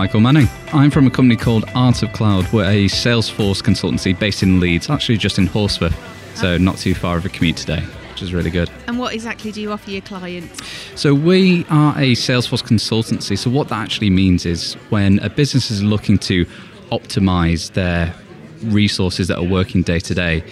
Michael 0.00 0.20
Manning. 0.20 0.48
I'm 0.72 0.90
from 0.90 1.06
a 1.06 1.10
company 1.10 1.36
called 1.36 1.66
Art 1.74 2.02
of 2.02 2.10
Cloud. 2.14 2.50
We're 2.54 2.64
a 2.64 2.86
Salesforce 2.86 3.62
consultancy 3.62 4.18
based 4.18 4.42
in 4.42 4.58
Leeds, 4.58 4.88
actually 4.88 5.18
just 5.18 5.36
in 5.38 5.46
Horsforth, 5.46 5.92
so 6.34 6.54
ah. 6.54 6.56
not 6.58 6.78
too 6.78 6.94
far 6.94 7.18
of 7.18 7.26
a 7.26 7.28
commute 7.28 7.58
today, 7.58 7.82
which 8.08 8.22
is 8.22 8.32
really 8.32 8.48
good. 8.48 8.70
And 8.86 8.98
what 8.98 9.12
exactly 9.12 9.52
do 9.52 9.60
you 9.60 9.70
offer 9.70 9.90
your 9.90 10.00
clients? 10.00 10.58
So 10.98 11.12
we 11.12 11.66
are 11.68 11.92
a 11.98 12.12
Salesforce 12.12 12.64
consultancy. 12.64 13.36
So 13.36 13.50
what 13.50 13.68
that 13.68 13.82
actually 13.82 14.08
means 14.08 14.46
is 14.46 14.72
when 14.88 15.18
a 15.18 15.28
business 15.28 15.70
is 15.70 15.82
looking 15.82 16.16
to 16.20 16.46
optimize 16.90 17.74
their 17.74 18.14
resources 18.62 19.28
that 19.28 19.36
are 19.36 19.44
working 19.44 19.82
day 19.82 19.98
to 19.98 20.14
day, 20.14 20.42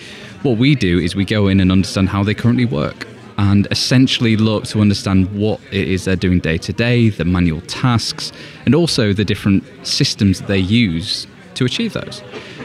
what 0.42 0.58
we 0.58 0.74
do 0.74 0.98
is 0.98 1.16
we 1.16 1.24
go 1.24 1.48
in 1.48 1.58
and 1.58 1.72
understand 1.72 2.10
how 2.10 2.22
they 2.22 2.34
currently 2.34 2.66
work 2.66 3.06
and 3.38 3.68
essentially 3.70 4.36
look 4.36 4.64
to 4.64 4.80
understand 4.80 5.32
what 5.34 5.60
it 5.70 5.88
is 5.88 6.04
they're 6.04 6.16
doing 6.16 6.40
day 6.40 6.58
to 6.58 6.72
day, 6.72 7.08
the 7.08 7.24
manual 7.24 7.60
tasks, 7.62 8.32
and 8.66 8.74
also 8.74 9.12
the 9.12 9.24
different 9.24 9.64
systems 9.86 10.40
that 10.40 10.48
they 10.48 10.58
use 10.58 11.26
to 11.54 11.64
achieve 11.64 11.92
those. 11.92 12.22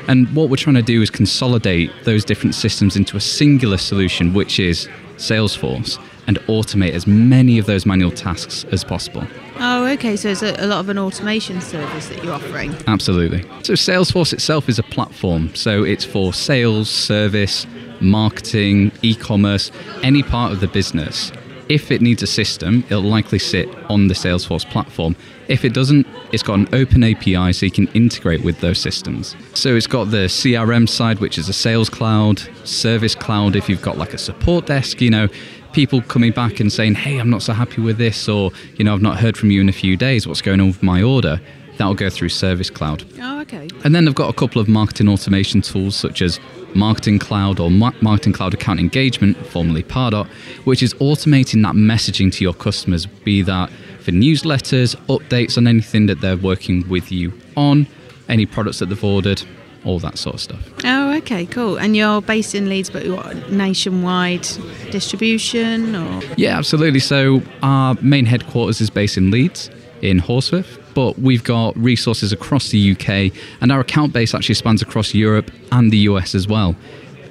And 0.08 0.34
what 0.36 0.50
we're 0.50 0.58
trying 0.58 0.76
to 0.76 0.82
do 0.82 1.02
is 1.02 1.10
consolidate 1.10 1.92
those 2.04 2.26
different 2.26 2.56
systems 2.56 2.96
into 2.96 3.16
a 3.16 3.22
singular 3.22 3.78
solution, 3.78 4.34
which 4.34 4.60
is 4.60 4.90
Salesforce, 5.18 6.04
and 6.28 6.38
automate 6.42 6.92
as 6.92 7.06
many 7.06 7.60
of 7.60 7.66
those 7.66 7.86
manual 7.86 8.12
tasks 8.12 8.66
as 8.72 8.84
possible. 8.84 9.26
Oh, 9.60 9.86
okay. 9.92 10.16
So 10.16 10.30
it's 10.30 10.42
a, 10.42 10.56
a 10.58 10.68
lot 10.68 10.80
of 10.80 10.90
an 10.90 10.98
automation 10.98 11.62
service 11.62 12.10
that 12.10 12.24
you're 12.24 12.34
offering. 12.34 12.76
Absolutely. 12.88 13.44
So 13.64 13.74
Salesforce 13.74 14.34
itself 14.34 14.68
is 14.70 14.80
a 14.80 14.84
platform. 14.84 15.54
So 15.56 15.84
it's 15.84 16.06
for 16.06 16.34
sales, 16.34 16.90
service, 16.90 17.66
marketing, 18.04 18.92
e-commerce, 19.02 19.72
any 20.02 20.24
part 20.24 20.52
of 20.52 20.60
the 20.60 20.68
business. 20.68 21.32
If 21.70 21.92
it 21.92 22.02
needs 22.02 22.22
a 22.22 22.28
system, 22.28 22.84
it'll 22.88 23.02
likely 23.02 23.40
sit 23.40 23.70
on 23.90 24.08
the 24.08 24.14
Salesforce 24.14 24.70
platform. 24.70 25.16
If 25.48 25.64
it 25.64 25.74
doesn't, 25.74 26.06
it's 26.32 26.44
got 26.44 26.60
an 26.60 26.68
open 26.74 27.04
API 27.04 27.54
so 27.54 27.66
you 27.66 27.72
can 27.72 27.88
integrate 27.90 28.44
with 28.44 28.60
those 28.60 28.80
systems. 28.80 29.36
So 29.54 29.76
it's 29.76 29.88
got 29.88 30.12
the 30.12 30.28
CRM 30.28 30.88
side, 30.88 31.20
which 31.20 31.38
is 31.38 31.48
a 31.48 31.54
sales 31.54 31.90
cloud, 31.90 32.42
service 32.66 33.16
cloud 33.16 33.56
if 33.56 33.70
you've 33.70 33.82
got 33.82 33.98
like 33.98 34.14
a 34.14 34.18
support 34.18 34.66
desk, 34.66 35.02
you 35.02 35.10
know, 35.10 35.30
people 35.72 36.02
coming 36.02 36.32
back 36.32 36.60
and 36.60 36.72
saying, 36.72 36.96
"Hey, 36.96 37.18
I'm 37.18 37.30
not 37.30 37.42
so 37.42 37.54
happy 37.54 37.82
with 37.82 37.98
this," 37.98 38.30
or 38.30 38.52
you 38.78 38.86
know, 38.86 38.94
"I've 38.94 39.02
not 39.02 39.20
heard 39.20 39.36
from 39.38 39.50
you 39.50 39.62
in 39.62 39.70
a 39.70 39.74
few 39.74 39.98
days. 39.98 40.28
What's 40.28 40.42
going 40.42 40.60
on 40.60 40.68
with 40.68 40.84
my 40.84 41.02
order?" 41.02 41.42
That'll 41.78 41.96
go 41.96 42.10
through 42.10 42.30
Service 42.30 42.70
Cloud. 42.70 43.04
Oh, 43.20 43.42
okay. 43.42 43.68
And 43.84 43.96
then 43.96 44.06
they've 44.06 44.14
got 44.14 44.30
a 44.30 44.34
couple 44.34 44.62
of 44.62 44.68
marketing 44.68 45.10
automation 45.10 45.62
tools 45.62 45.96
such 45.96 46.22
as 46.22 46.40
Marketing 46.76 47.20
Cloud 47.20 47.60
or 47.60 47.70
Ma- 47.72 47.92
Marketing 48.02 48.34
Cloud 48.34 48.54
Account 48.54 48.80
Engagement, 48.80 49.38
formerly 49.48 49.84
Pardot, 49.84 50.28
which 50.66 50.84
is 50.84 50.94
automating 50.96 51.64
that 51.64 51.76
messaging 51.76 52.32
to 52.34 52.44
your 52.44 52.54
customers, 52.54 53.06
be 53.06 53.42
that 53.44 53.70
for 54.00 54.12
newsletters, 54.12 54.96
updates 55.08 55.58
on 55.58 55.68
anything 55.68 56.08
that 56.08 56.22
they're 56.22 56.38
working 56.38 56.88
with 56.90 57.12
you 57.12 57.34
on, 57.56 57.88
any 58.30 58.46
products 58.46 58.80
that 58.80 58.88
they've 58.88 59.04
ordered, 59.04 59.44
all 59.86 60.00
that 60.00 60.18
sort 60.18 60.36
of 60.36 60.42
stuff. 60.42 60.70
Oh, 60.84 61.14
okay, 61.18 61.46
cool. 61.46 61.78
And 61.78 61.96
you're 61.96 62.22
based 62.22 62.56
in 62.56 62.70
Leeds, 62.70 62.90
but 62.90 63.08
what 63.08 63.52
nationwide 63.52 64.48
distribution 64.92 65.96
or? 65.96 66.22
Yeah, 66.38 66.58
absolutely. 66.58 67.00
So 67.00 67.42
our 67.62 67.96
main 68.02 68.26
headquarters 68.26 68.82
is 68.82 68.90
based 68.90 69.18
in 69.18 69.32
Leeds, 69.32 69.70
in 70.04 70.20
Horsforth, 70.20 70.80
but 70.94 71.18
we've 71.18 71.44
got 71.44 71.76
resources 71.78 72.32
across 72.34 72.70
the 72.70 72.92
UK, 72.92 73.32
and 73.62 73.72
our 73.72 73.80
account 73.80 74.12
base 74.14 74.36
actually 74.36 74.56
spans 74.56 74.82
across 74.82 75.14
Europe 75.14 75.50
and 75.72 75.92
the 75.92 76.00
US 76.10 76.36
as 76.36 76.48
well. 76.48 76.76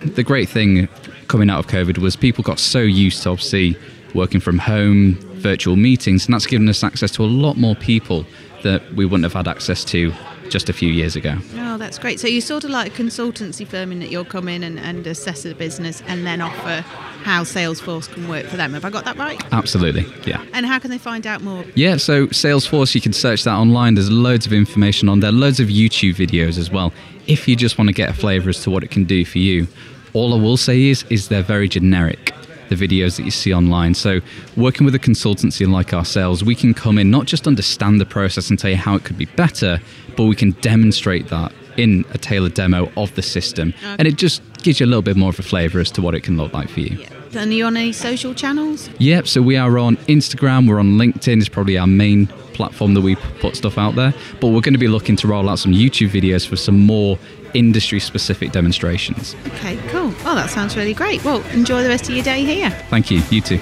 The 0.01 0.23
great 0.23 0.49
thing 0.49 0.89
coming 1.29 1.51
out 1.51 1.59
of 1.59 1.67
COVID 1.67 1.99
was 1.99 2.17
people 2.17 2.43
got 2.43 2.59
so 2.59 2.81
used 2.81 3.23
to 3.23 3.31
obviously 3.31 3.77
working 4.15 4.41
from 4.41 4.59
home, 4.59 5.15
virtual 5.35 5.77
meetings, 5.77 6.27
and 6.27 6.35
that's 6.35 6.47
given 6.47 6.69
us 6.69 6.83
access 6.83 7.11
to 7.13 7.23
a 7.23 7.27
lot 7.27 7.57
more 7.57 7.75
people 7.75 8.25
that 8.63 8.83
we 8.95 9.05
wouldn't 9.05 9.25
have 9.25 9.35
had 9.35 9.49
access 9.49 9.85
to 9.85 10.13
just 10.49 10.69
a 10.69 10.73
few 10.73 10.89
years 10.89 11.15
ago. 11.15 11.37
Oh, 11.57 11.79
that's 11.79 11.99
great. 11.99 12.21
So 12.21 12.29
you're 12.29 12.41
sort 12.41 12.65
of 12.65 12.71
like 12.71 12.99
a 12.99 13.03
consultancy 13.03 13.67
firm 13.67 13.93
in 13.93 14.01
that 14.01 14.11
you'll 14.11 14.25
come 14.25 14.49
in 14.49 14.63
and, 14.63 14.79
and 14.79 15.07
assess 15.07 15.43
the 15.43 15.55
business 15.55 16.03
and 16.07 16.27
then 16.27 16.41
offer 16.41 16.85
how 17.23 17.45
Salesforce 17.45 18.13
can 18.13 18.29
work 18.29 18.47
for 18.47 18.57
them. 18.57 18.73
Have 18.75 18.85
I 18.85 18.91
got 18.91 19.05
that 19.05 19.17
right? 19.17 19.41
Absolutely, 19.53 20.07
yeah. 20.25 20.45
And 20.53 20.67
how 20.67 20.79
can 20.79 20.91
they 20.91 20.99
find 20.99 21.27
out 21.27 21.43
more? 21.43 21.65
Yeah, 21.75 21.97
so 21.97 22.27
Salesforce, 22.29 22.95
you 22.95 23.01
can 23.01 23.13
search 23.13 23.45
that 23.45 23.55
online. 23.55 23.95
There's 23.95 24.11
loads 24.11 24.47
of 24.47 24.53
information 24.53 25.09
on 25.09 25.21
there, 25.21 25.33
loads 25.33 25.61
of 25.61 25.69
YouTube 25.69 26.17
videos 26.17 26.59
as 26.59 26.71
well. 26.71 26.93
If 27.27 27.47
you 27.47 27.57
just 27.57 27.79
want 27.79 27.89
to 27.89 27.95
get 27.95 28.11
a 28.11 28.13
flavour 28.13 28.51
as 28.51 28.63
to 28.65 28.71
what 28.71 28.83
it 28.83 28.91
can 28.91 29.05
do 29.05 29.25
for 29.25 29.39
you, 29.39 29.69
all 30.13 30.35
I 30.35 30.37
will 30.37 30.57
say 30.57 30.83
is, 30.85 31.05
is 31.11 31.29
they're 31.29 31.43
very 31.43 31.69
generic. 31.69 32.35
The 32.69 32.89
videos 32.89 33.17
that 33.19 33.25
you 33.25 33.31
see 33.31 33.53
online. 33.53 33.93
So, 33.93 34.21
working 34.57 34.87
with 34.87 34.95
a 34.95 34.99
consultancy 34.99 35.71
like 35.71 35.93
ourselves, 35.93 36.43
we 36.43 36.55
can 36.55 36.73
come 36.73 36.97
in 36.97 37.11
not 37.11 37.27
just 37.27 37.47
understand 37.47 38.01
the 38.01 38.07
process 38.07 38.49
and 38.49 38.59
tell 38.59 38.71
you 38.71 38.79
how 38.79 38.95
it 38.95 39.05
could 39.05 39.19
be 39.19 39.27
better, 39.27 39.79
but 40.17 40.25
we 40.25 40.35
can 40.35 40.53
demonstrate 40.63 41.29
that 41.29 41.53
in 41.77 42.05
a 42.13 42.19
tailored 42.19 42.55
demo 42.55 42.91
of 42.97 43.15
the 43.15 43.23
system, 43.23 43.75
and 43.83 44.09
it 44.09 44.17
just 44.17 44.43
gives 44.65 44.81
you 44.81 44.87
a 44.87 44.89
little 44.89 45.03
bit 45.03 45.17
more 45.17 45.31
of 45.31 45.39
a 45.39 45.43
flavour 45.43 45.81
as 45.81 45.91
to 45.93 46.03
what 46.03 46.15
it 46.15 46.23
can 46.23 46.37
look 46.37 46.53
like 46.53 46.69
for 46.69 46.81
you. 46.81 46.99
Yeah. 46.99 47.09
And 47.35 47.51
are 47.51 47.55
you 47.55 47.65
on 47.65 47.77
any 47.77 47.93
social 47.93 48.35
channels? 48.35 48.91
Yep, 48.99 49.27
so 49.27 49.41
we 49.41 49.57
are 49.57 49.79
on 49.79 49.97
Instagram, 50.09 50.69
we're 50.69 50.79
on 50.79 50.93
LinkedIn, 50.99 51.39
is 51.39 51.49
probably 51.49 51.79
our 51.79 51.87
main 51.87 52.27
platform 52.53 52.93
that 52.95 53.01
we 53.01 53.17
put 53.17 53.57
stuff 53.57 53.79
out 53.79 53.95
there. 53.95 54.13
But 54.41 54.49
we're 54.49 54.61
going 54.61 54.75
to 54.75 54.79
be 54.79 54.89
looking 54.89 55.17
to 55.17 55.27
roll 55.29 55.49
out 55.49 55.59
some 55.59 55.73
YouTube 55.73 56.11
videos 56.11 56.47
for 56.47 56.57
some 56.57 56.79
more 56.79 57.19
industry 57.55 58.01
specific 58.01 58.53
demonstrations. 58.53 59.35
Okay, 59.47 59.77
cool. 59.89 60.13
Oh, 60.25 60.35
that 60.35 60.51
sounds 60.51 60.77
really 60.77 60.95
great. 60.95 61.25
Well, 61.25 61.43
enjoy 61.51 61.83
the 61.83 61.89
rest 61.89 62.09
of 62.09 62.15
your 62.15 62.25
day 62.25 62.45
here. 62.45 62.71
Thank 62.91 63.11
you, 63.11 63.23
you 63.31 63.41
too. 63.41 63.61